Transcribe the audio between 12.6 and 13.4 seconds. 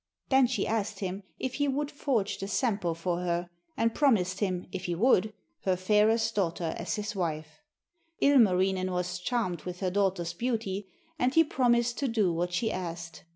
asked.